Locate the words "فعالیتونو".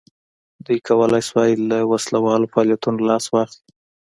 2.53-2.99